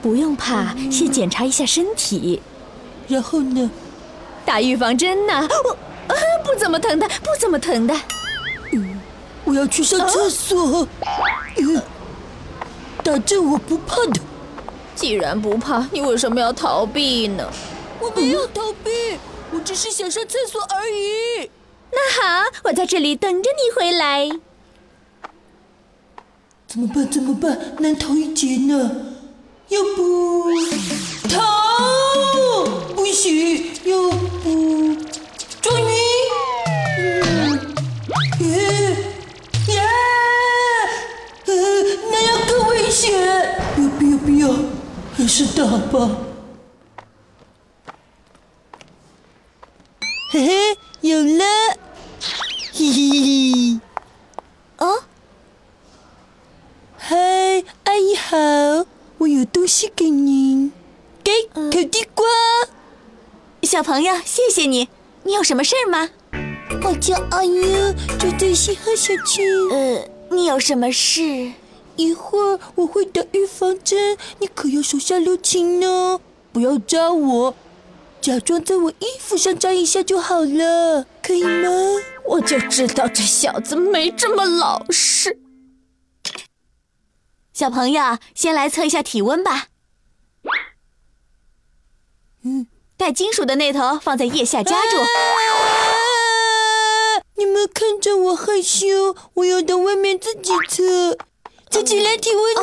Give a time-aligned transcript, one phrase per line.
[0.00, 2.40] 不用怕，先检查一下身体。
[3.08, 3.70] 然后呢？
[4.44, 5.34] 打预防针呢？
[5.64, 5.70] 我
[6.12, 7.94] 啊，不怎么疼的，不怎么疼的。
[8.72, 9.00] 嗯，
[9.44, 10.88] 我要去上厕所。
[11.56, 11.82] 嗯，
[13.02, 14.20] 打针我不怕的。
[14.94, 17.48] 既然不怕，你为什么要逃避呢？
[18.00, 18.90] 我没有逃避，
[19.52, 21.50] 我只是想上厕所而已。
[21.92, 24.28] 那好，我在这里等着你回来。
[26.66, 27.10] 怎么办？
[27.10, 27.58] 怎么办？
[27.78, 29.07] 难逃一劫呢。
[29.68, 30.50] 要不
[31.28, 32.64] 逃？
[32.94, 33.68] 不行。
[33.84, 34.10] 要
[34.42, 34.94] 不
[35.62, 35.92] 终于，
[38.40, 38.50] 耶
[39.68, 39.82] 耶，
[41.46, 43.12] 那样更危险。
[43.76, 44.52] 要不要不要？
[45.16, 46.18] 还是打吧。
[50.30, 51.44] 嘿嘿，有了。
[52.74, 53.80] 嘿嘿嘿。
[54.78, 55.02] 哦。
[56.98, 58.36] 嗨，阿姨好，
[59.28, 60.72] 我有东西给您，
[61.22, 62.24] 给烤地瓜。
[63.62, 64.88] 小朋友，谢谢你。
[65.24, 66.08] 你有什么事儿吗？
[66.82, 69.46] 我叫阿优，住在西河小区。
[69.70, 71.52] 呃，你有什么事？
[71.96, 76.18] 一会儿我会打预防针，你可要手下留情呢，
[76.50, 77.54] 不要扎我，
[78.22, 81.68] 假装在我衣服上扎一下就好了，可以吗？
[82.24, 85.38] 我就知道这小子没这么老实。
[87.58, 89.66] 小朋友，先来测一下体温吧。
[92.44, 94.96] 嗯，带金属的那头放在腋下夹住。
[97.34, 101.18] 你们看着我害羞，我要到外面自己测，
[101.68, 102.62] 自己来体温呢。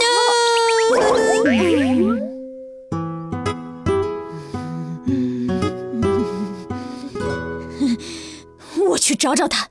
[8.91, 9.67] 我去找找他。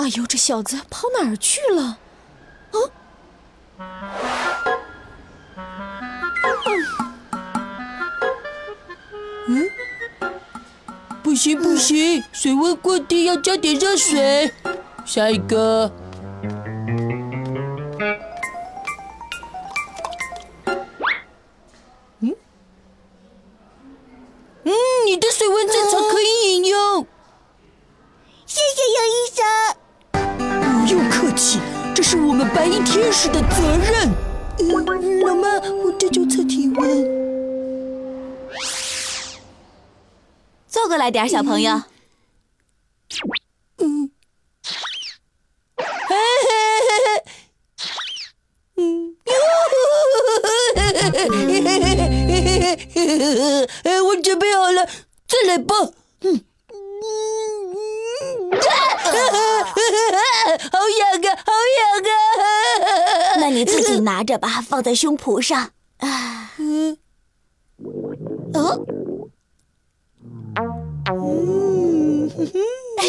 [0.00, 1.98] 哎呦，这小子跑哪儿去了？
[2.70, 2.78] 啊！
[9.46, 9.70] 嗯？
[11.22, 14.50] 不行不行，水温过低，要加点热水。
[15.04, 15.92] 下一个。
[22.20, 22.34] 嗯？
[24.64, 24.72] 嗯，
[25.04, 26.00] 你的水温正常，
[32.10, 34.10] 是我们白衣天使的责任。
[35.22, 37.08] 老妈，我这就测体温。
[40.66, 41.82] 坐过来点，小朋友。
[43.78, 44.10] 嗯。
[48.74, 49.16] 嗯。
[54.04, 54.84] 我准备好了，
[55.28, 55.76] 再来吧。
[56.22, 56.44] 嗯。
[60.72, 61.80] 好痒啊，好痒
[62.38, 63.36] 啊！
[63.40, 65.72] 那你自己拿着吧，放在胸脯上。
[65.98, 66.98] 啊，嗯，
[68.54, 68.84] 哦，
[71.06, 72.30] 嗯，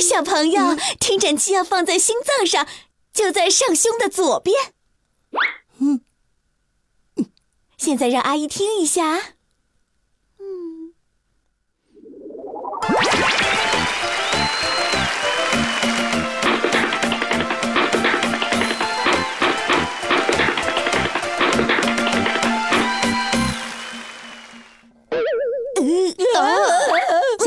[0.02, 2.68] 小朋友，听诊器要放在心脏上，
[3.14, 4.56] 就在上胸的左边。
[5.80, 6.02] 嗯，
[7.78, 9.36] 现在让阿姨听一下。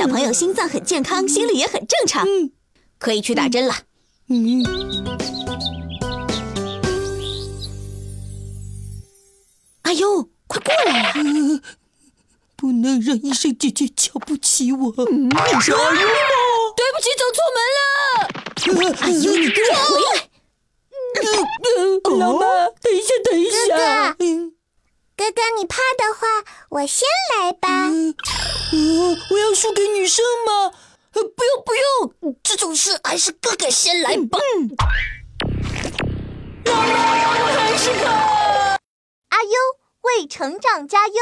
[0.05, 2.27] 小朋友心脏很健康，心理也很正常，
[2.99, 3.75] 可以去打针了。
[9.81, 11.15] 哎呦，快过来呀！
[12.55, 14.95] 不能让医生姐姐瞧不起我。
[15.11, 15.31] 你
[15.63, 16.13] 是阿优吗？
[16.77, 17.81] 对不起，走错门了。
[19.01, 20.29] 阿呦，你给我回来。
[22.19, 22.45] 老妈，
[22.83, 24.13] 等一下，等一下。
[25.17, 27.09] 哥哥，你怕的话，我先
[27.41, 27.89] 来吧。
[29.31, 30.73] 我要输给女生吗？
[31.13, 31.73] 呃不用不
[32.27, 34.39] 用，这种事还是哥哥先来吧。
[36.65, 36.83] 老妈，
[37.39, 38.11] 我还是怕。
[39.29, 39.51] 阿优
[40.01, 41.15] 为成长加油。